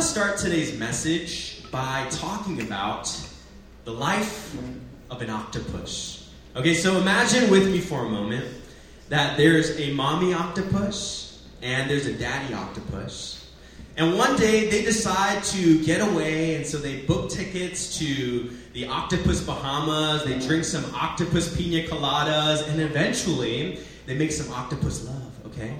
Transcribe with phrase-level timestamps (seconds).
[0.00, 3.14] want to start today's message by talking about
[3.84, 4.56] the life
[5.10, 6.32] of an octopus.
[6.56, 8.46] Okay, so imagine with me for a moment
[9.10, 13.50] that there's a mommy octopus and there's a daddy octopus.
[13.98, 18.86] And one day they decide to get away, and so they book tickets to the
[18.86, 20.24] Octopus Bahamas.
[20.24, 25.76] They drink some octopus pina coladas, and eventually they make some octopus love, okay?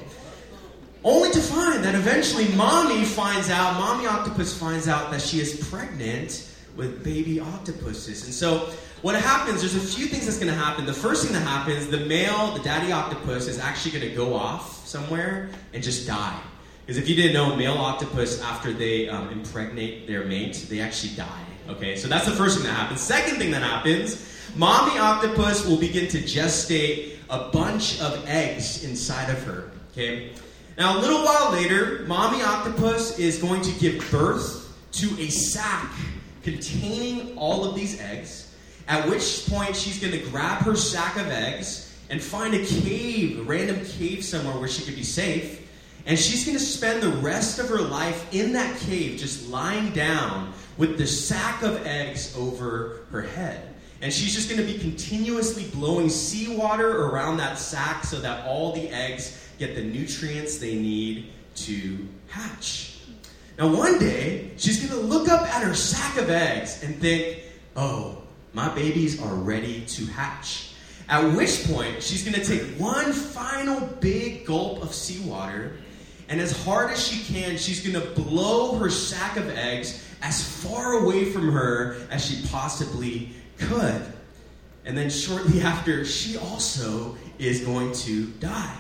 [1.03, 5.69] Only to find that eventually mommy finds out, mommy octopus finds out that she is
[5.69, 8.25] pregnant with baby octopuses.
[8.25, 8.71] And so
[9.03, 10.85] what happens, there's a few things that's going to happen.
[10.85, 14.35] The first thing that happens, the male, the daddy octopus, is actually going to go
[14.35, 16.39] off somewhere and just die.
[16.85, 21.15] Because if you didn't know, male octopus, after they um, impregnate their mate, they actually
[21.15, 21.45] die.
[21.69, 23.01] Okay, so that's the first thing that happens.
[23.01, 24.27] Second thing that happens,
[24.57, 29.71] mommy octopus will begin to gestate a bunch of eggs inside of her.
[29.93, 30.33] Okay,
[30.81, 35.93] now, a little while later, mommy octopus is going to give birth to a sack
[36.43, 38.57] containing all of these eggs,
[38.89, 43.41] at which point she's going to grab her sack of eggs and find a cave,
[43.41, 45.69] a random cave somewhere where she could be safe.
[46.07, 49.91] And she's going to spend the rest of her life in that cave, just lying
[49.91, 53.75] down with the sack of eggs over her head.
[54.01, 58.73] And she's just going to be continuously blowing seawater around that sack so that all
[58.73, 62.99] the eggs get the nutrients they need to hatch.
[63.59, 67.43] Now, one day, she's going to look up at her sack of eggs and think,
[67.77, 68.23] oh,
[68.55, 70.73] my babies are ready to hatch.
[71.11, 75.77] At which point, she's going to take one final big gulp of seawater,
[76.31, 80.43] and as hard as she can, she's going to blow her sack of eggs as
[80.43, 84.01] far away from her as she possibly could.
[84.87, 88.79] And then shortly after, she also is going to die.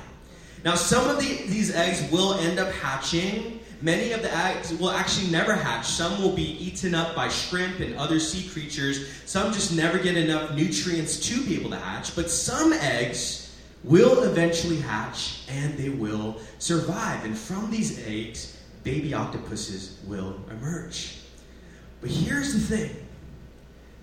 [0.64, 3.60] Now, some of the, these eggs will end up hatching.
[3.82, 5.86] Many of the eggs will actually never hatch.
[5.86, 9.08] Some will be eaten up by shrimp and other sea creatures.
[9.24, 12.14] Some just never get enough nutrients to be able to hatch.
[12.14, 17.24] But some eggs will eventually hatch and they will survive.
[17.24, 21.16] And from these eggs, baby octopuses will emerge.
[22.02, 22.96] But here's the thing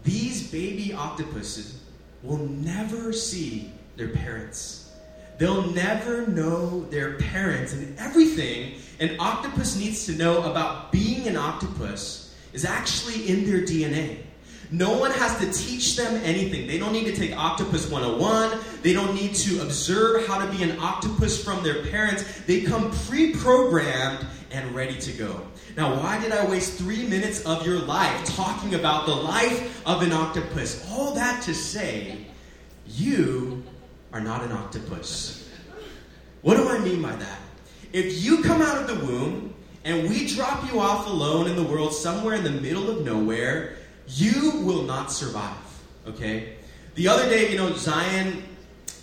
[0.03, 1.81] these baby octopuses
[2.23, 4.86] will never see their parents.
[5.37, 11.37] They'll never know their parents, and everything an octopus needs to know about being an
[11.37, 14.17] octopus is actually in their DNA.
[14.69, 16.67] No one has to teach them anything.
[16.67, 18.59] They don't need to take Octopus 101.
[18.81, 22.25] They don't need to observe how to be an octopus from their parents.
[22.45, 25.41] They come pre programmed and ready to go.
[25.77, 30.01] Now, why did I waste three minutes of your life talking about the life of
[30.01, 30.85] an octopus?
[30.91, 32.25] All that to say,
[32.85, 33.63] you
[34.13, 35.49] are not an octopus.
[36.41, 37.39] What do I mean by that?
[37.93, 39.53] If you come out of the womb
[39.83, 43.77] and we drop you off alone in the world somewhere in the middle of nowhere,
[44.07, 45.55] you will not survive.
[46.07, 46.55] Okay?
[46.95, 48.43] The other day, you know, Zion,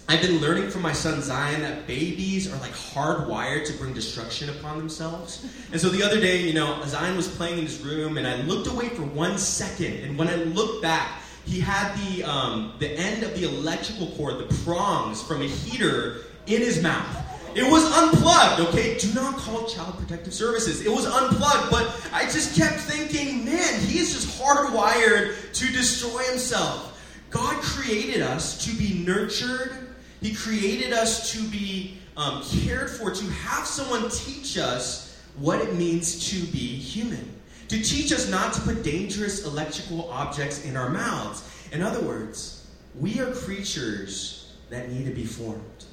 [0.08, 4.50] I've been learning from my son Zion that babies are like hardwired to bring destruction
[4.50, 5.46] upon themselves.
[5.72, 8.36] And so the other day, you know, Zion was playing in his room and I
[8.42, 10.04] looked away for one second.
[10.04, 14.38] And when I looked back, he had the, um, the end of the electrical cord,
[14.38, 17.20] the prongs from a heater in his mouth.
[17.54, 18.98] It was unplugged, okay?
[18.98, 20.80] Do not call Child Protective Services.
[20.84, 26.22] It was unplugged, but I just kept thinking, man, he is just hardwired to destroy
[26.24, 26.90] himself.
[27.30, 29.72] God created us to be nurtured,
[30.20, 35.74] He created us to be um, cared for, to have someone teach us what it
[35.74, 37.34] means to be human
[37.68, 41.42] to teach us not to put dangerous electrical objects in our mouths.
[41.72, 42.66] In other words,
[42.98, 45.84] we are creatures that need to be formed.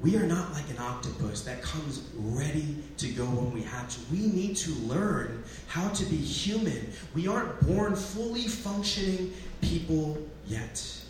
[0.00, 3.98] We are not like an octopus that comes ready to go when we hatch.
[4.10, 6.92] We need to learn how to be human.
[7.14, 11.01] We aren't born fully functioning people yet.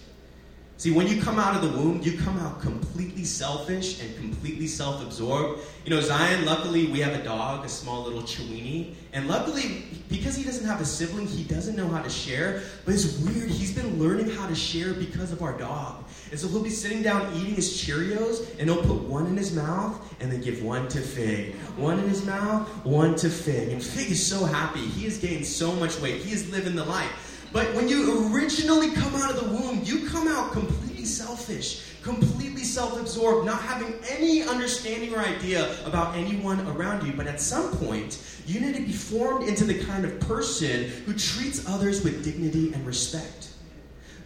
[0.82, 4.66] See, when you come out of the womb, you come out completely selfish and completely
[4.66, 5.60] self absorbed.
[5.84, 8.94] You know, Zion, luckily, we have a dog, a small little Chiweenie.
[9.12, 12.62] And luckily, because he doesn't have a sibling, he doesn't know how to share.
[12.84, 16.02] But it's weird, he's been learning how to share because of our dog.
[16.32, 19.54] And so he'll be sitting down eating his Cheerios, and he'll put one in his
[19.54, 21.54] mouth and then give one to Fig.
[21.76, 23.68] One in his mouth, one to Fig.
[23.68, 24.80] And Fig is so happy.
[24.80, 26.22] He has gained so much weight.
[26.22, 27.31] He is living the life.
[27.52, 32.64] But when you originally come out of the womb, you come out completely selfish, completely
[32.64, 37.12] self absorbed, not having any understanding or idea about anyone around you.
[37.12, 41.12] But at some point, you need to be formed into the kind of person who
[41.12, 43.51] treats others with dignity and respect.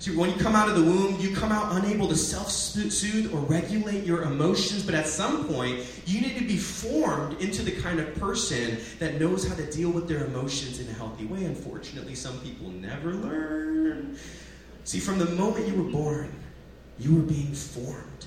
[0.01, 3.33] To when you come out of the womb, you come out unable to self soothe
[3.33, 4.83] or regulate your emotions.
[4.83, 9.21] But at some point, you need to be formed into the kind of person that
[9.21, 11.45] knows how to deal with their emotions in a healthy way.
[11.45, 14.19] Unfortunately, some people never learn.
[14.85, 16.33] See, from the moment you were born,
[16.99, 18.27] you were being formed,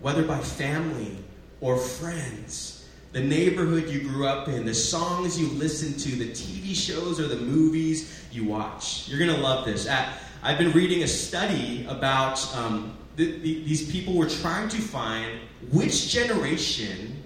[0.00, 1.16] whether by family
[1.60, 2.76] or friends
[3.16, 7.26] the neighborhood you grew up in, the songs you listened to, the TV shows or
[7.26, 9.08] the movies you watch.
[9.08, 9.86] You're going to love this.
[9.86, 14.76] At, I've been reading a study about um, the, the, these people were trying to
[14.76, 15.40] find
[15.72, 17.20] which generation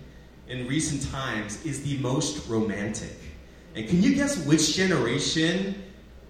[0.48, 3.14] in recent times is the most romantic.
[3.74, 5.82] And can you guess which generation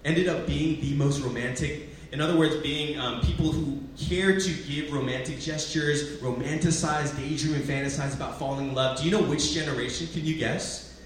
[0.03, 4.53] ended up being the most romantic in other words, being um, people who care to
[4.67, 8.97] give romantic gestures, romanticize, daydream, and fantasize about falling in love.
[8.97, 10.07] Do you know which generation?
[10.11, 10.99] Can you guess?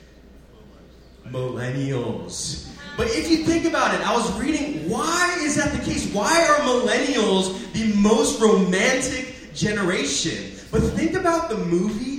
[1.28, 2.75] Millennials.
[2.98, 6.12] But if you think about it, I was reading, why is that the case?
[6.14, 10.54] Why are millennials the most romantic generation?
[10.72, 12.15] But think about the movies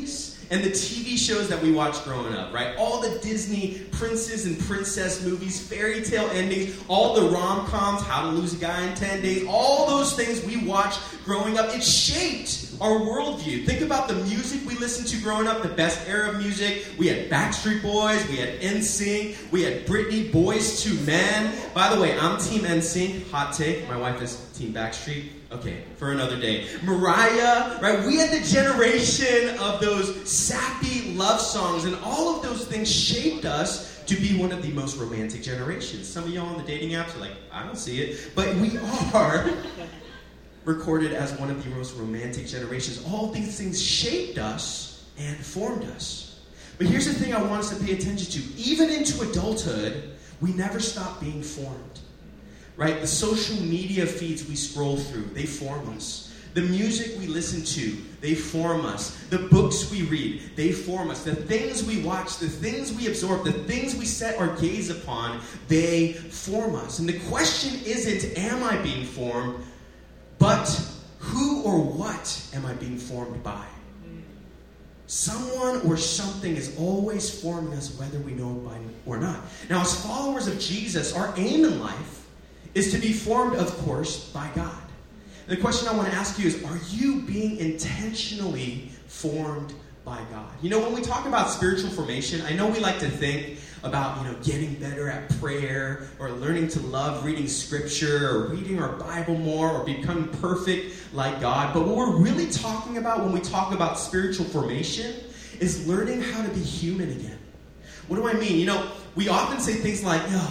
[0.51, 2.77] and the TV shows that we watched growing up, right?
[2.77, 8.23] All the Disney princes and princess movies, fairy tale endings, all the rom coms, How
[8.23, 11.83] to Lose a Guy in 10 Days, all those things we watched growing up, it
[11.83, 13.67] shaped our worldview.
[13.67, 16.87] Think about the music we listened to growing up, the best era of music.
[16.99, 21.53] We had Backstreet Boys, we had NSYNC, we had Britney, Boyz II Men.
[21.75, 23.89] By the way, I'm Team NSYNC, hot take.
[23.89, 25.31] My wife is Team Backstreet.
[25.53, 26.67] Okay, for another day.
[26.83, 28.05] Mariah, right?
[28.05, 33.45] We had the generation of those sappy love songs, and all of those things shaped
[33.45, 36.09] us to be one of the most romantic generations.
[36.09, 38.79] Some of y'all on the dating apps are like, I don't see it, but we
[39.15, 39.51] are
[40.65, 43.05] recorded as one of the most romantic generations.
[43.07, 46.41] All these things shaped us and formed us.
[46.79, 48.61] But here's the thing I want us to pay attention to.
[48.61, 52.01] Even into adulthood, we never stop being formed
[52.77, 53.01] right?
[53.01, 56.33] The social media feeds we scroll through, they form us.
[56.55, 59.17] The music we listen to, they form us.
[59.31, 61.23] The books we read, they form us.
[61.23, 65.41] The things we watch, the things we absorb, the things we set our gaze upon,
[65.69, 66.99] they form us.
[66.99, 69.65] And the question isn't, am I being formed,
[70.41, 70.67] but
[71.21, 73.65] who or what am I being formed by?
[75.07, 78.77] Someone or something is always forming us, whether we know it by
[79.07, 79.39] or not.
[79.71, 82.27] Now, as followers of Jesus, our aim in life
[82.75, 84.83] is to be formed, of course, by God.
[85.47, 89.73] The question I want to ask you is Are you being intentionally formed
[90.05, 90.51] by God?
[90.61, 94.19] You know, when we talk about spiritual formation, I know we like to think about,
[94.19, 98.97] you know, getting better at prayer or learning to love reading scripture or reading our
[98.97, 101.73] Bible more or becoming perfect like God.
[101.73, 105.15] But what we're really talking about when we talk about spiritual formation
[105.61, 107.39] is learning how to be human again.
[108.09, 108.59] What do I mean?
[108.59, 110.45] You know, we often say things like, yo,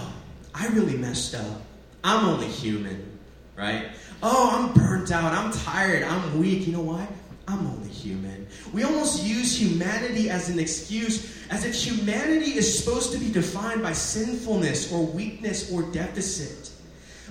[0.54, 1.62] I really messed up.
[2.02, 3.20] I'm only human,
[3.58, 3.90] right?
[4.24, 5.34] Oh, I'm burnt out.
[5.34, 6.04] I'm tired.
[6.04, 6.68] I'm weak.
[6.68, 7.08] You know why?
[7.48, 8.48] I'm only human.
[8.74, 13.84] We almost use humanity as an excuse, as if humanity is supposed to be defined
[13.84, 16.72] by sinfulness or weakness or deficit.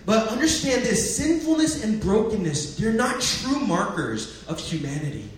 [0.07, 5.29] But understand this sinfulness and brokenness, they're not true markers of humanity.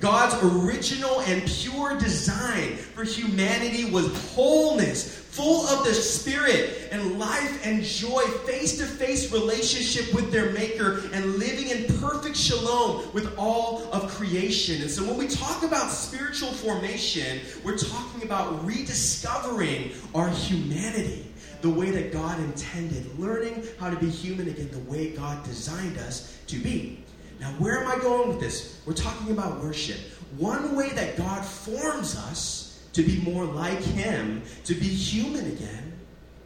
[0.00, 7.66] God's original and pure design for humanity was wholeness, full of the Spirit and life
[7.66, 13.36] and joy, face to face relationship with their Maker, and living in perfect shalom with
[13.36, 14.82] all of creation.
[14.82, 21.26] And so when we talk about spiritual formation, we're talking about rediscovering our humanity
[21.62, 25.96] the way that God intended, learning how to be human again the way God designed
[25.98, 27.03] us to be.
[27.40, 28.80] Now, where am I going with this?
[28.86, 29.98] We're talking about worship.
[30.36, 35.92] One way that God forms us to be more like Him, to be human again,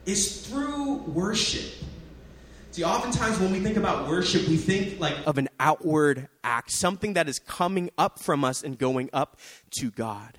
[0.07, 1.85] is through worship.
[2.71, 7.14] See, oftentimes when we think about worship, we think like of an outward act, something
[7.14, 9.38] that is coming up from us and going up
[9.78, 10.38] to God.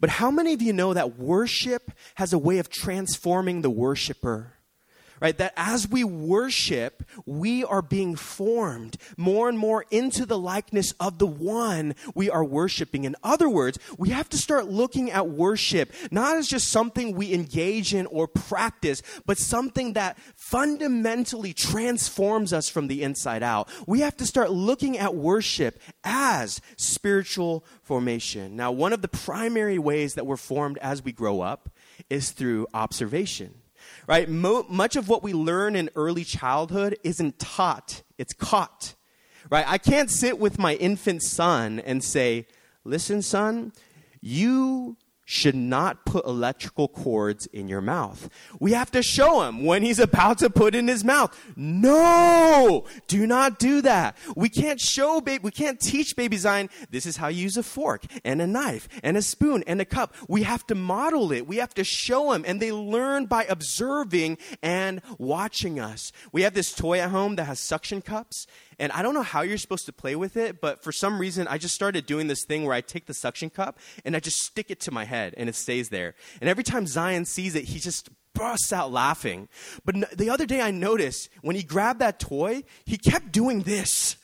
[0.00, 4.54] But how many of you know that worship has a way of transforming the worshiper?
[5.20, 5.36] Right?
[5.36, 11.18] That as we worship, we are being formed more and more into the likeness of
[11.18, 13.04] the one we are worshiping.
[13.04, 17.34] In other words, we have to start looking at worship not as just something we
[17.34, 23.68] engage in or practice, but something that fundamentally transforms us from the inside out.
[23.86, 28.56] We have to start looking at worship as spiritual formation.
[28.56, 31.70] Now, one of the primary ways that we're formed as we grow up
[32.08, 33.59] is through observation
[34.10, 34.28] right?
[34.28, 38.96] Mo- much of what we learn in early childhood isn't taught, it's caught,
[39.48, 39.64] right?
[39.68, 42.48] I can't sit with my infant son and say,
[42.82, 43.72] listen, son,
[44.20, 44.96] you
[45.30, 48.28] should not put electrical cords in your mouth.
[48.58, 51.38] We have to show him when he's about to put in his mouth.
[51.54, 52.84] No!
[53.06, 54.16] Do not do that.
[54.34, 57.62] We can't show baby, we can't teach baby Zion, this is how you use a
[57.62, 60.16] fork and a knife and a spoon and a cup.
[60.26, 61.46] We have to model it.
[61.46, 62.44] We have to show him.
[62.44, 66.10] and they learn by observing and watching us.
[66.32, 68.48] We have this toy at home that has suction cups
[68.80, 71.46] and I don't know how you're supposed to play with it, but for some reason,
[71.46, 74.38] I just started doing this thing where I take the suction cup and I just
[74.38, 76.14] stick it to my head and it stays there.
[76.40, 79.48] And every time Zion sees it, he just bursts out laughing.
[79.84, 84.16] But the other day, I noticed when he grabbed that toy, he kept doing this.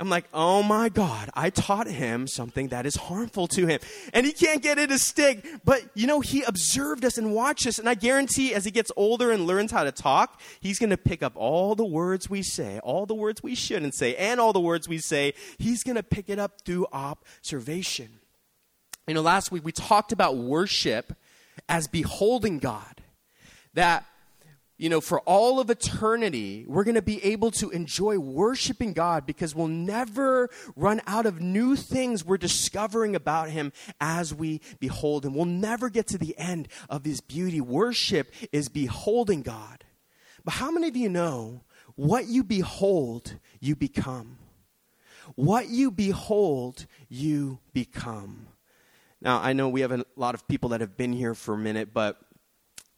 [0.00, 3.80] I'm like, oh my God, I taught him something that is harmful to him.
[4.12, 5.44] And he can't get it to stick.
[5.64, 7.80] But, you know, he observed us and watched us.
[7.80, 10.96] And I guarantee as he gets older and learns how to talk, he's going to
[10.96, 14.52] pick up all the words we say, all the words we shouldn't say, and all
[14.52, 15.34] the words we say.
[15.58, 18.20] He's going to pick it up through observation.
[19.08, 21.16] You know, last week we talked about worship
[21.66, 23.00] as beholding God.
[23.72, 24.04] That
[24.76, 29.26] you know, for all of eternity, we're going to be able to enjoy worshiping God
[29.26, 35.24] because we'll never run out of new things we're discovering about Him as we behold
[35.24, 35.34] Him.
[35.34, 37.60] We'll never get to the end of His beauty.
[37.60, 39.84] Worship is beholding God.
[40.44, 41.62] But how many of you know
[41.96, 44.38] what you behold, you become?
[45.34, 48.46] What you behold, you become.
[49.20, 51.58] Now, I know we have a lot of people that have been here for a
[51.58, 52.20] minute, but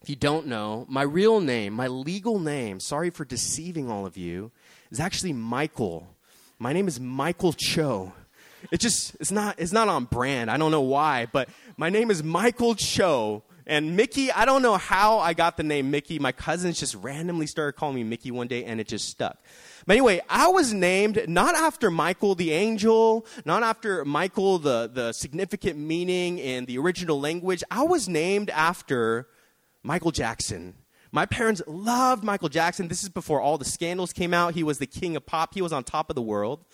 [0.02, 4.16] if you don't know, my real name, my legal name, sorry for deceiving all of
[4.16, 4.50] you,
[4.90, 6.16] is actually Michael.
[6.58, 8.12] My name is Michael Cho.
[8.70, 10.50] It just it's not it's not on brand.
[10.50, 11.48] I don't know why, but
[11.78, 13.42] my name is Michael Cho.
[13.66, 16.18] And Mickey, I don't know how I got the name Mickey.
[16.18, 19.38] My cousins just randomly started calling me Mickey one day and it just stuck.
[19.90, 25.10] But anyway, I was named not after Michael the angel, not after Michael the, the
[25.10, 27.64] significant meaning in the original language.
[27.72, 29.26] I was named after
[29.82, 30.74] Michael Jackson.
[31.12, 32.88] My parents loved Michael Jackson.
[32.88, 34.54] This is before all the scandals came out.
[34.54, 36.64] He was the king of pop, he was on top of the world.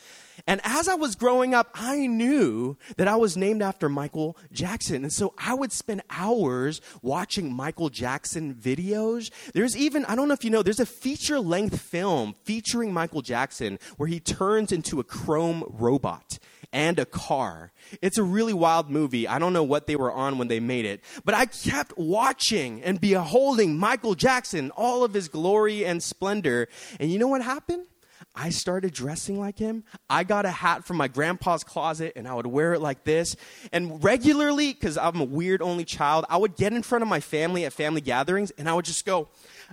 [0.47, 5.03] And as I was growing up, I knew that I was named after Michael Jackson.
[5.03, 9.31] And so I would spend hours watching Michael Jackson videos.
[9.55, 13.23] There's even, I don't know if you know, there's a feature length film featuring Michael
[13.23, 16.39] Jackson where he turns into a chrome robot
[16.77, 17.73] and a car.
[18.03, 19.27] It's a really wild movie.
[19.27, 22.83] I don't know what they were on when they made it, but I kept watching
[22.83, 26.69] and beholding Michael Jackson, all of his glory and splendor.
[27.01, 27.87] And you know what happened?
[28.35, 29.85] I started dressing like him.
[30.11, 33.37] I got a hat from my grandpa's closet and I would wear it like this.
[33.73, 37.21] And regularly, because I'm a weird only child, I would get in front of my
[37.21, 39.29] family at family gatherings and I would just go,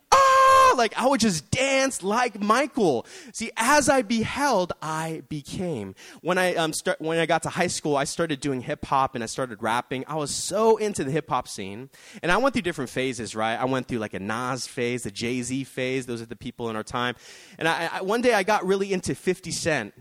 [0.09, 0.32] ah,
[0.77, 3.05] like I would just dance like Michael.
[3.33, 5.95] See, as I beheld, I became.
[6.21, 9.15] When I um, start, when I got to high school, I started doing hip hop
[9.15, 10.03] and I started rapping.
[10.07, 11.89] I was so into the hip hop scene,
[12.21, 13.35] and I went through different phases.
[13.35, 16.05] Right, I went through like a Nas phase, a Jay Z phase.
[16.05, 17.15] Those are the people in our time.
[17.57, 19.93] And I, I, one day I got really into 50 Cent.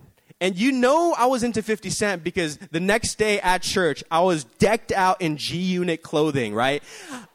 [0.42, 4.22] And you know I was into 50 Cent because the next day at church, I
[4.22, 6.82] was decked out in G Unit clothing, right?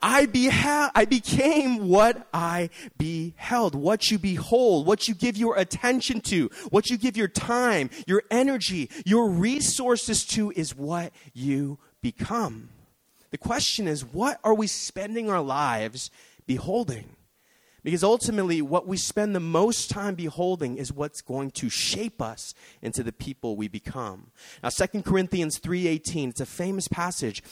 [0.02, 6.20] I, beha- I became what I beheld, what you behold, what you give your attention
[6.24, 12.68] to, what you give your time, your energy, your resources to is what you become.
[13.32, 16.12] The question is, what are we spending our lives
[16.46, 17.06] beholding?
[17.84, 22.54] Because ultimately, what we spend the most time beholding is what's going to shape us
[22.82, 24.32] into the people we become.
[24.64, 27.44] Now, 2 Corinthians 3.18, it's a famous passage.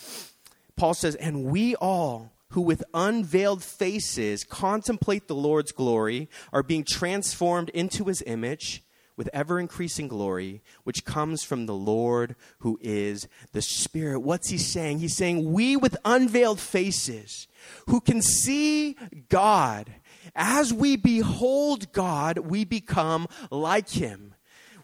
[0.76, 6.84] Paul says, And we all who with unveiled faces contemplate the Lord's glory are being
[6.84, 8.84] transformed into his image
[9.18, 14.20] with ever increasing glory, which comes from the Lord who is the Spirit.
[14.20, 15.00] What's he saying?
[15.00, 17.48] He's saying, We with unveiled faces
[17.88, 18.98] who can see
[19.30, 19.94] God
[20.36, 24.36] as we behold God, we become like Him.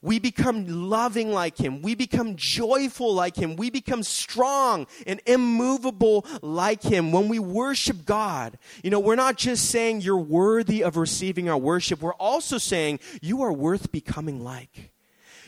[0.03, 1.81] We become loving like Him.
[1.81, 3.55] We become joyful like Him.
[3.55, 7.12] We become strong and immovable like Him.
[7.12, 11.57] When we worship God, you know, we're not just saying you're worthy of receiving our
[11.57, 14.90] worship, we're also saying you are worth becoming like.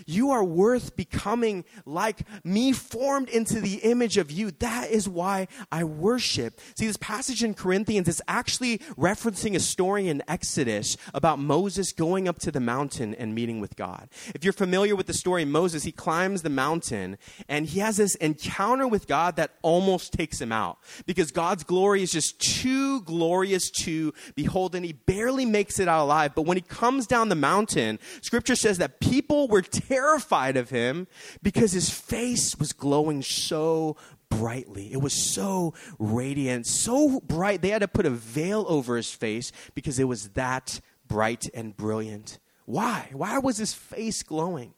[0.06, 4.52] You are worth becoming like me, formed into the image of you.
[4.52, 6.60] That is why I worship.
[6.78, 12.28] See, this passage in Corinthians is actually referencing a story in Exodus about Moses going
[12.28, 14.10] up to the mountain and meeting with God.
[14.34, 17.18] If you're familiar with the story, Moses, he climbs the mountain
[17.48, 22.04] and he has this encounter with God that almost takes him out because God's glory
[22.04, 26.36] is just too glorious to behold and he barely makes it out alive.
[26.36, 29.62] But when he comes down the mountain, scripture says that people were
[29.94, 31.08] terrified of him
[31.42, 33.96] because his face was glowing so
[34.30, 34.92] brightly.
[34.92, 37.62] It was so radiant, so bright.
[37.62, 41.78] They had to put a veil over his face because it was that bright and
[41.78, 42.40] brilliant.
[42.66, 43.10] Why?
[43.14, 44.74] Why was his face glowing?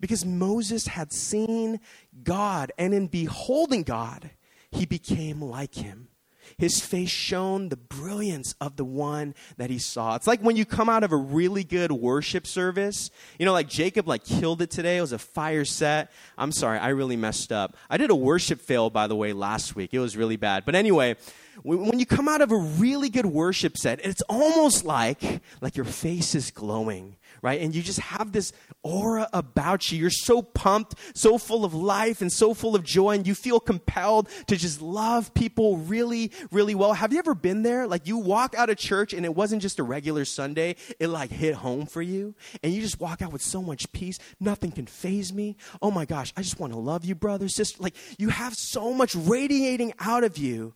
[0.00, 1.80] Because Moses had seen
[2.24, 4.30] God, and in beholding God,
[4.70, 6.08] he became like him.
[6.58, 10.14] His face shone the brilliance of the one that he saw.
[10.14, 13.10] It's like when you come out of a really good worship service.
[13.38, 14.98] You know, like Jacob like killed it today.
[14.98, 16.10] It was a fire set.
[16.36, 17.76] I'm sorry, I really messed up.
[17.90, 19.94] I did a worship fail by the way last week.
[19.94, 20.64] It was really bad.
[20.64, 21.16] But anyway,
[21.62, 25.84] when you come out of a really good worship set, it's almost like like your
[25.84, 27.60] face is glowing right?
[27.60, 29.98] And you just have this aura about you.
[29.98, 33.60] You're so pumped, so full of life, and so full of joy, and you feel
[33.60, 36.94] compelled to just love people really, really well.
[36.94, 37.86] Have you ever been there?
[37.86, 41.30] Like you walk out of church and it wasn't just a regular Sunday, it like
[41.30, 44.18] hit home for you, and you just walk out with so much peace.
[44.38, 45.56] Nothing can faze me.
[45.82, 47.82] Oh my gosh, I just want to love you, brother, sister.
[47.82, 50.74] Like you have so much radiating out of you.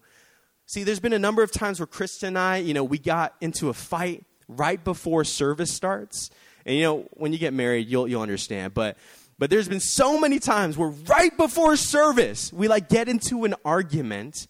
[0.67, 3.37] See, there's been a number of times where Kristen and I, you know, we got
[3.41, 6.31] into a fight right before service starts.
[6.67, 8.75] And you know, when you get married, you'll you'll understand.
[8.75, 8.99] But
[9.39, 13.55] but there's been so many times where right before service, we like get into an
[13.65, 14.49] argument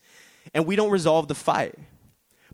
[0.54, 1.74] and we don't resolve the fight.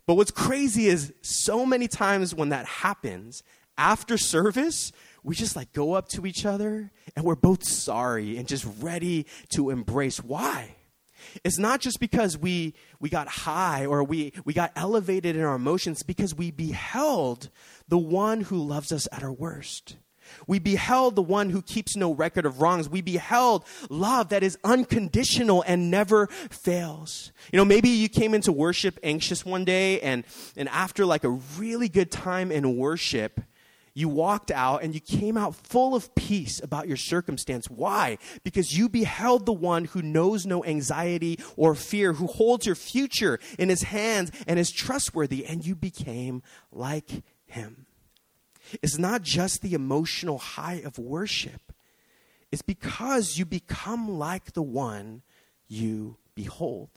[0.05, 3.41] But what's crazy is so many times when that happens,
[3.77, 4.91] after service,
[5.23, 9.25] we just like go up to each other and we're both sorry and just ready
[9.49, 10.17] to embrace.
[10.21, 10.75] Why?
[11.43, 15.55] It's not just because we, we got high or we, we got elevated in our
[15.55, 17.49] emotions, because we beheld
[17.87, 19.97] the one who loves us at our worst.
[20.47, 22.89] We beheld the one who keeps no record of wrongs.
[22.89, 27.31] We beheld love that is unconditional and never fails.
[27.51, 30.23] You know, maybe you came into worship anxious one day and,
[30.55, 33.41] and after like a really good time in worship,
[33.93, 37.69] you walked out and you came out full of peace about your circumstance.
[37.69, 38.17] Why?
[38.43, 43.39] Because you beheld the one who knows no anxiety or fear, who holds your future
[43.59, 47.85] in his hands and is trustworthy, and you became like him.
[48.81, 51.71] It's not just the emotional high of worship,
[52.51, 55.21] it's because you become like the one
[55.67, 56.89] you behold.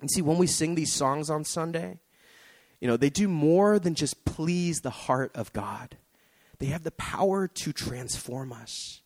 [0.00, 2.00] And see, when we sing these songs on Sunday,
[2.80, 5.96] you know, they do more than just please the heart of God.
[6.58, 9.02] They have the power to transform us.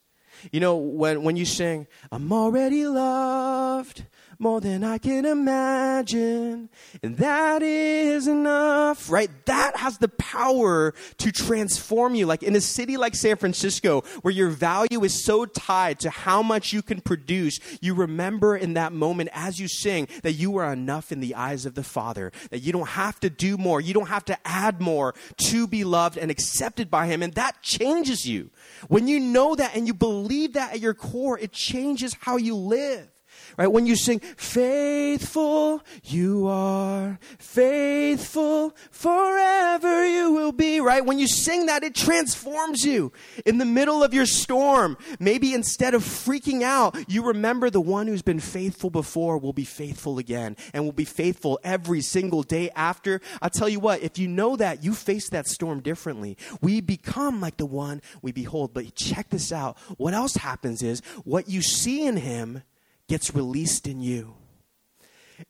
[0.53, 4.05] You know, when, when you sing, I'm already loved,
[4.39, 6.69] more than I can imagine.
[7.03, 9.31] And that is enough, right?
[9.47, 12.27] That has the power to transform you.
[12.27, 16.43] Like in a city like San Francisco, where your value is so tied to how
[16.43, 20.73] much you can produce, you remember in that moment as you sing that you are
[20.73, 23.93] enough in the eyes of the Father, that you don't have to do more, you
[23.93, 27.23] don't have to add more to be loved and accepted by Him.
[27.23, 28.51] And that changes you.
[28.87, 32.55] When you know that and you believe that at your core, it changes how you
[32.55, 33.09] live.
[33.59, 33.67] Right?
[33.67, 41.05] When you sing, faithful you are, faithful forever you will be, right?
[41.05, 43.13] When you sing that, it transforms you.
[43.45, 48.07] In the middle of your storm, maybe instead of freaking out, you remember the one
[48.07, 52.71] who's been faithful before will be faithful again and will be faithful every single day
[52.77, 53.21] after.
[53.43, 56.37] I'll tell you what, if you know that, you face that storm differently.
[56.61, 58.73] We become like the one we behold.
[58.73, 59.77] But check this out.
[59.97, 62.63] What else happens is what you see in him
[63.09, 64.35] gets released in you.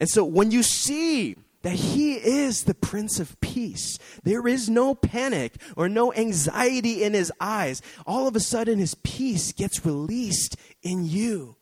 [0.00, 4.94] And so when you see that he is the Prince of Peace, there is no
[4.94, 7.82] panic or no anxiety in his eyes.
[8.06, 11.56] All of a sudden, his peace gets released in you.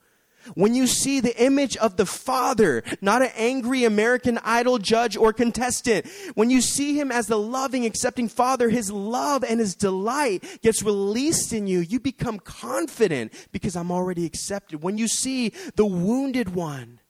[0.55, 5.33] When you see the image of the Father, not an angry American idol judge or
[5.33, 10.45] contestant, when you see him as the loving, accepting Father, his love and his delight
[10.63, 11.81] gets released in you.
[11.81, 14.83] You become confident because I'm already accepted.
[14.83, 17.01] When you see the wounded one,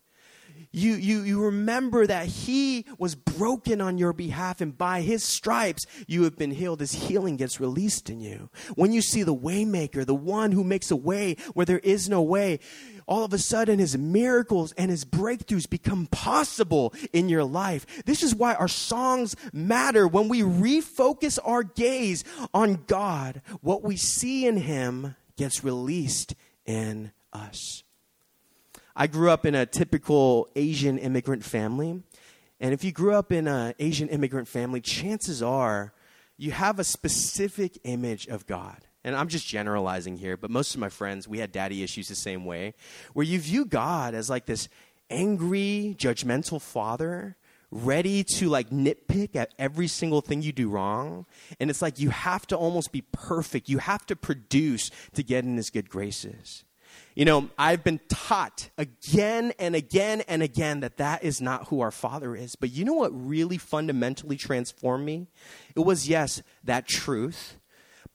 [0.76, 5.86] you, you, you remember that he was broken on your behalf, and by his stripes
[6.06, 6.80] you have been healed.
[6.80, 8.50] His healing gets released in you.
[8.74, 12.20] When you see the waymaker, the one who makes a way where there is no
[12.20, 12.60] way,
[13.06, 17.86] all of a sudden his miracles and his breakthroughs become possible in your life.
[18.04, 20.06] This is why our songs matter.
[20.06, 26.34] When we refocus our gaze on God, what we see in him gets released
[26.66, 27.82] in us.
[28.98, 32.02] I grew up in a typical Asian immigrant family.
[32.58, 35.92] And if you grew up in an Asian immigrant family, chances are
[36.38, 38.86] you have a specific image of God.
[39.04, 42.14] And I'm just generalizing here, but most of my friends, we had daddy issues the
[42.14, 42.74] same way,
[43.12, 44.68] where you view God as like this
[45.10, 47.36] angry, judgmental father
[47.70, 51.26] ready to like nitpick at every single thing you do wrong.
[51.60, 53.68] And it's like you have to almost be perfect.
[53.68, 56.64] You have to produce to get in his good graces.
[57.16, 61.80] You know, I've been taught again and again and again that that is not who
[61.80, 62.56] our Father is.
[62.56, 65.26] But you know what really fundamentally transformed me?
[65.74, 67.56] It was, yes, that truth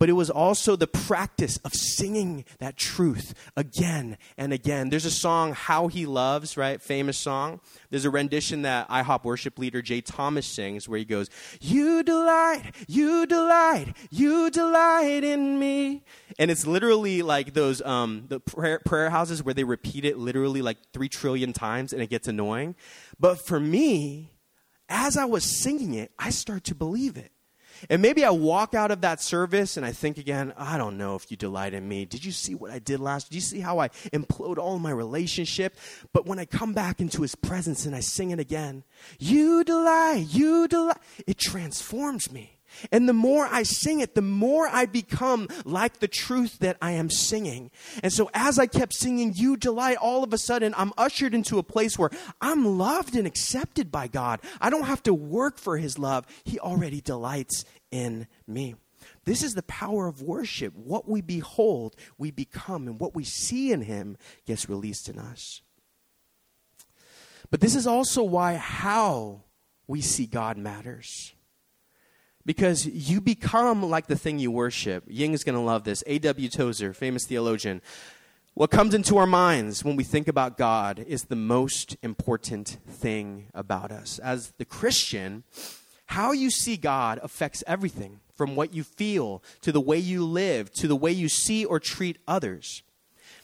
[0.01, 4.89] but it was also the practice of singing that truth again and again.
[4.89, 6.81] There's a song, How He Loves, right?
[6.81, 7.61] Famous song.
[7.91, 12.73] There's a rendition that IHOP worship leader Jay Thomas sings where he goes, You delight,
[12.87, 16.01] you delight, you delight in me.
[16.39, 20.63] And it's literally like those um, the prayer, prayer houses where they repeat it literally
[20.63, 22.73] like three trillion times and it gets annoying.
[23.19, 24.31] But for me,
[24.89, 27.31] as I was singing it, I start to believe it.
[27.89, 31.15] And maybe I walk out of that service and I think again, I don't know
[31.15, 32.05] if you delight in me.
[32.05, 33.29] Did you see what I did last?
[33.29, 35.75] Did you see how I implode all my relationship?
[36.13, 38.83] But when I come back into his presence and I sing it again,
[39.19, 42.60] you delight, you delight, it transforms me.
[42.91, 46.91] And the more I sing it, the more I become like the truth that I
[46.91, 47.71] am singing.
[48.03, 51.59] And so as I kept singing, You Delight, all of a sudden I'm ushered into
[51.59, 54.39] a place where I'm loved and accepted by God.
[54.59, 58.75] I don't have to work for His love, He already delights in me.
[59.25, 60.75] This is the power of worship.
[60.75, 65.61] What we behold, we become, and what we see in Him gets released in us.
[67.49, 69.41] But this is also why how
[69.85, 71.33] we see God matters
[72.45, 75.03] because you become like the thing you worship.
[75.07, 76.03] Ying is going to love this.
[76.07, 76.49] A.W.
[76.49, 77.81] Tozer, famous theologian.
[78.53, 83.47] What comes into our minds when we think about God is the most important thing
[83.53, 84.19] about us.
[84.19, 85.43] As the Christian,
[86.07, 90.73] how you see God affects everything from what you feel to the way you live
[90.73, 92.83] to the way you see or treat others.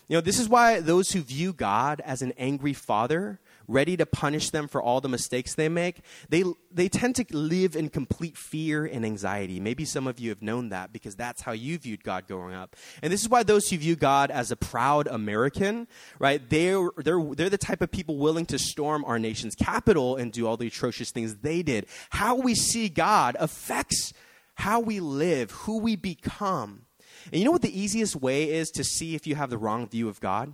[0.10, 4.06] You know, this is why those who view God as an angry father ready to
[4.06, 8.38] punish them for all the mistakes they make, they, they tend to live in complete
[8.38, 9.60] fear and anxiety.
[9.60, 12.75] Maybe some of you have known that because that's how you viewed God growing up.
[13.01, 15.88] And this is why those who view God as a proud American,
[16.19, 20.32] right, they're, they're, they're the type of people willing to storm our nation's capital and
[20.32, 21.88] do all the atrocious things they did.
[22.10, 24.13] How we see God affects
[24.56, 26.86] how we live, who we become.
[27.32, 29.88] And you know what the easiest way is to see if you have the wrong
[29.88, 30.53] view of God?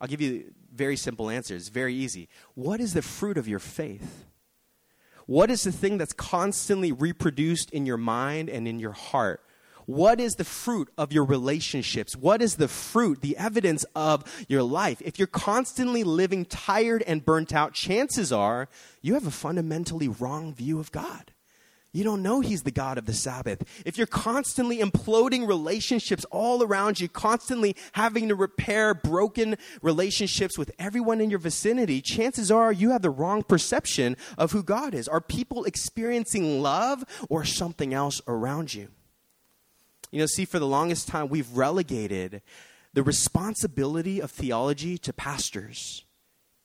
[0.00, 1.54] I'll give you very simple answer.
[1.54, 2.28] It's very easy.
[2.54, 4.24] What is the fruit of your faith?
[5.26, 9.40] What is the thing that's constantly reproduced in your mind and in your heart?
[9.86, 12.16] What is the fruit of your relationships?
[12.16, 15.02] What is the fruit, the evidence of your life?
[15.04, 18.68] If you're constantly living tired and burnt out, chances are
[19.02, 21.32] you have a fundamentally wrong view of God.
[21.94, 23.62] You don't know He's the God of the Sabbath.
[23.86, 30.72] If you're constantly imploding relationships all around you, constantly having to repair broken relationships with
[30.76, 35.06] everyone in your vicinity, chances are you have the wrong perception of who God is.
[35.06, 38.88] Are people experiencing love or something else around you?
[40.10, 42.42] You know, see, for the longest time, we've relegated
[42.92, 46.04] the responsibility of theology to pastors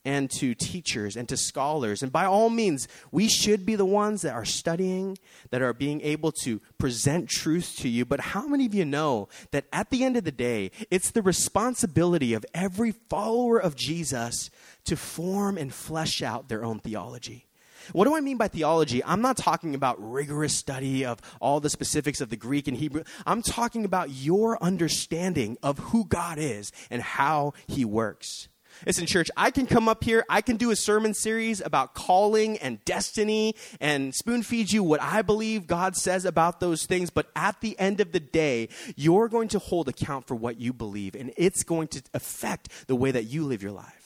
[0.10, 2.02] and to teachers and to scholars.
[2.02, 5.19] And by all means, we should be the ones that are studying,
[5.52, 8.06] that are being able to present truth to you.
[8.06, 11.22] But how many of you know that at the end of the day, it's the
[11.22, 14.50] responsibility of every follower of Jesus
[14.86, 17.45] to form and flesh out their own theology?
[17.93, 19.04] What do I mean by theology?
[19.04, 23.04] I'm not talking about rigorous study of all the specifics of the Greek and Hebrew.
[23.28, 28.48] I'm talking about your understanding of who God is and how he works.
[28.86, 32.58] Listen, church, I can come up here, I can do a sermon series about calling
[32.60, 37.30] and destiny and spoon feed you what I believe God says about those things, but
[37.36, 41.15] at the end of the day, you're going to hold account for what you believe,
[41.15, 44.00] and it's going to affect the way that you live your life.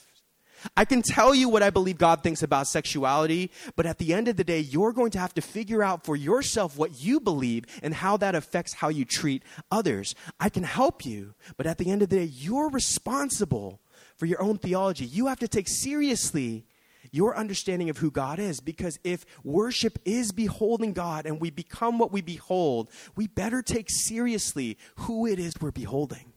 [0.76, 4.26] I can tell you what I believe God thinks about sexuality, but at the end
[4.28, 7.64] of the day, you're going to have to figure out for yourself what you believe
[7.82, 10.14] and how that affects how you treat others.
[10.40, 13.80] I can help you, but at the end of the day, you're responsible
[14.16, 15.04] for your own theology.
[15.04, 16.66] You have to take seriously
[17.10, 21.98] your understanding of who God is because if worship is beholding God and we become
[21.98, 26.32] what we behold, we better take seriously who it is we're beholding.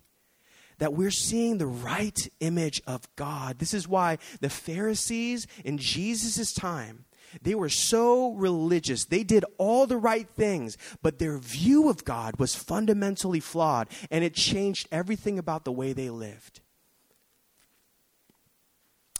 [0.79, 3.57] That we're seeing the right image of God.
[3.57, 7.05] This is why the Pharisees in Jesus' time,
[7.41, 9.05] they were so religious.
[9.05, 14.23] They did all the right things, but their view of God was fundamentally flawed, and
[14.23, 16.61] it changed everything about the way they lived.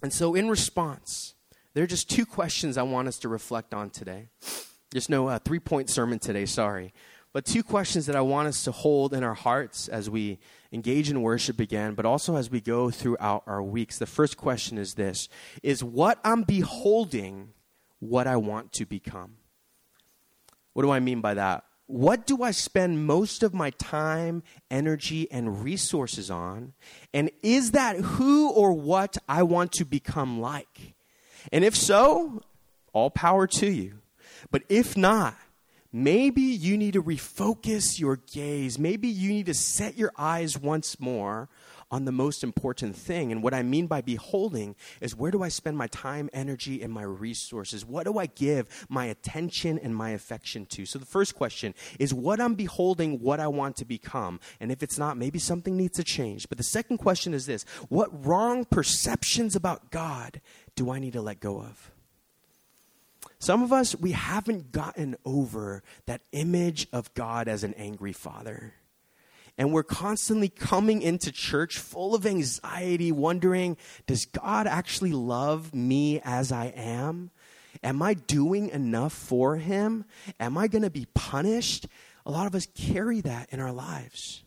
[0.02, 1.34] And so, in response,
[1.74, 4.30] there are just two questions I want us to reflect on today.
[4.92, 6.94] There's no uh, three point sermon today, sorry.
[7.34, 10.40] But two questions that I want us to hold in our hearts as we
[10.72, 14.00] engage in worship again, but also as we go throughout our weeks.
[14.00, 15.30] The first question is this
[15.62, 17.50] Is what I'm beholding
[18.00, 19.38] what I want to become?
[20.74, 21.64] What do I mean by that?
[21.88, 26.74] What do I spend most of my time, energy, and resources on?
[27.14, 30.94] And is that who or what I want to become like?
[31.52, 32.44] And if so,
[32.92, 34.00] all power to you.
[34.52, 35.36] But if not,
[35.94, 38.78] maybe you need to refocus your gaze.
[38.78, 41.48] Maybe you need to set your eyes once more
[41.90, 43.32] on the most important thing.
[43.32, 46.92] And what I mean by beholding is where do I spend my time, energy, and
[46.92, 47.86] my resources?
[47.86, 50.86] What do I give my attention and my affection to?
[50.86, 54.40] So the first question is what I'm beholding, what I want to become.
[54.60, 56.50] And if it's not, maybe something needs to change.
[56.50, 60.42] But the second question is this what wrong perceptions about God
[60.76, 61.92] do I need to let go of?
[63.40, 68.74] Some of us, we haven't gotten over that image of God as an angry father.
[69.58, 76.22] And we're constantly coming into church full of anxiety, wondering, does God actually love me
[76.24, 77.32] as I am?
[77.84, 80.06] Am I doing enough for him?
[80.40, 81.88] Am I going to be punished?
[82.26, 84.44] A lot of us carry that in our lives.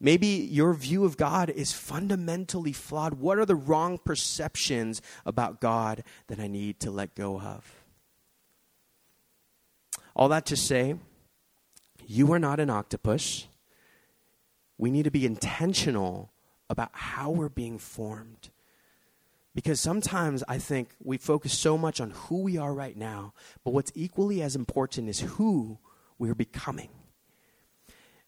[0.00, 3.14] Maybe your view of God is fundamentally flawed.
[3.14, 7.82] What are the wrong perceptions about God that I need to let go of?
[10.14, 10.96] All that to say,
[12.06, 13.48] you are not an octopus
[14.78, 16.30] we need to be intentional
[16.70, 18.50] about how we're being formed.
[19.54, 23.74] Because sometimes I think we focus so much on who we are right now, but
[23.74, 25.78] what's equally as important is who
[26.18, 26.90] we're becoming.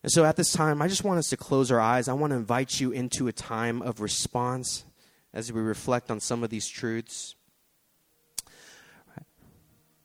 [0.02, 2.08] And so at this time, I just want us to close our eyes.
[2.08, 4.84] I want to invite you into a time of response
[5.32, 7.36] as we reflect on some of these truths.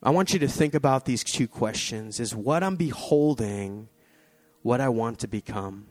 [0.02, 3.88] I want you to think about these two questions Is what I'm beholding
[4.62, 5.86] what I want to become?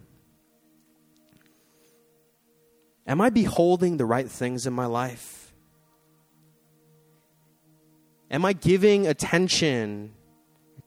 [3.08, 5.54] Am I beholding the right things in my life?
[8.32, 10.14] Am I giving attention,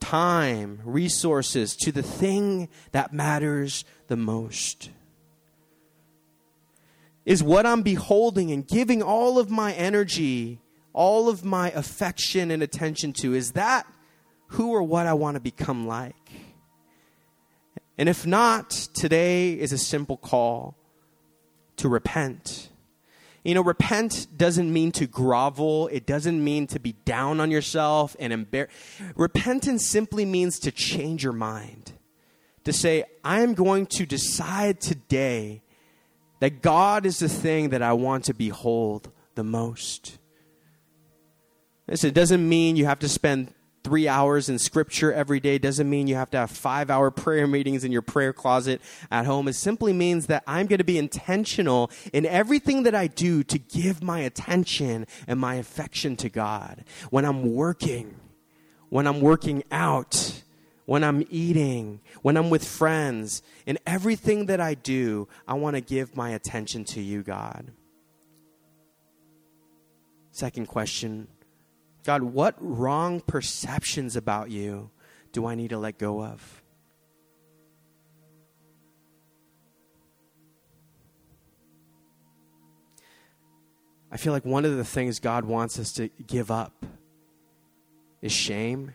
[0.01, 4.91] time, resources to the thing that matters the most?
[7.25, 10.61] Is what I'm beholding and giving all of my energy,
[10.93, 13.87] all of my affection and attention to, is that
[14.49, 16.15] who or what I want to become like?
[17.97, 20.78] And if not, today is a simple call
[21.79, 22.69] to repent.
[23.45, 25.89] You know, repent doesn't mean to grovel.
[25.89, 28.71] It doesn't mean to be down on yourself and embarrass.
[29.17, 31.93] Repentance simply means to change your mind.
[32.65, 35.63] To say, I am going to decide today
[36.41, 40.19] that God is the thing that I want to behold the most.
[41.89, 45.89] Listen, it doesn't mean you have to spend three hours in scripture every day doesn't
[45.89, 49.49] mean you have to have five hour prayer meetings in your prayer closet at home.
[49.49, 53.59] It simply means that I'm going to be intentional in everything that I do to
[53.59, 56.85] give my attention and my affection to God.
[57.11, 58.17] When I'm working,
[58.89, 60.43] when I'm working out,
[60.87, 65.83] when I'm eating, when I'm with friends, in everything that I do, I want to
[65.83, 67.73] give my attention to you, God.
[70.31, 71.29] Second question
[72.09, 74.89] God, what wrong perceptions about you
[75.31, 76.63] do I need to let go of?
[84.11, 86.87] I feel like one of the things God wants us to give up
[88.23, 88.95] is shame.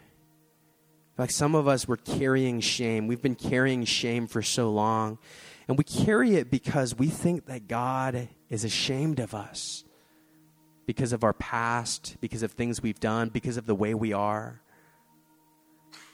[1.16, 3.06] Like some of us, we're carrying shame.
[3.06, 5.20] We've been carrying shame for so long.
[5.68, 9.84] And we carry it because we think that God is ashamed of us
[10.86, 14.62] because of our past, because of things we've done, because of the way we are.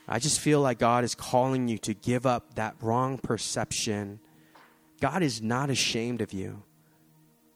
[0.08, 4.20] I just feel like God is calling you to give up that wrong perception.
[5.00, 6.64] God is not ashamed of you.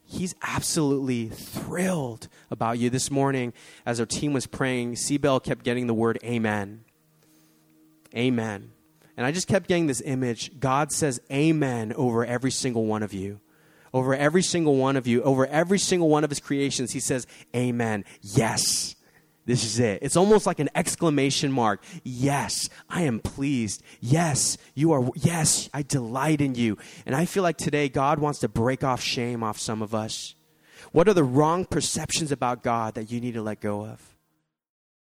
[0.05, 2.89] He's absolutely thrilled about you.
[2.89, 3.53] This morning,
[3.85, 6.83] as our team was praying, Bell kept getting the word amen.
[8.15, 8.71] Amen.
[9.17, 10.59] And I just kept getting this image.
[10.59, 13.39] God says amen over every single one of you
[13.93, 17.27] over every single one of you, over every single one of his creations, he says,
[17.55, 18.05] Amen.
[18.21, 18.95] Yes.
[19.45, 19.99] This is it.
[20.01, 21.83] It's almost like an exclamation mark.
[22.03, 23.83] Yes, I am pleased.
[23.99, 25.09] Yes, you are.
[25.15, 26.77] Yes, I delight in you.
[27.05, 30.35] And I feel like today God wants to break off shame off some of us.
[30.93, 34.12] What are the wrong perceptions about God that you need to let go of?